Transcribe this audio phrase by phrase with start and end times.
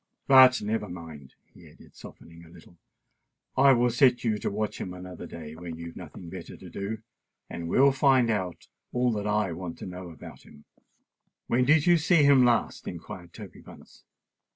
[0.25, 2.79] "But never mind," he added, softening a little:
[3.55, 7.03] "I will set you to watch him another day when you've nothing better to do,
[7.51, 10.65] and we will find out all I want to know about him."
[11.45, 14.03] "When did you see him last?" inquired Toby Bunce.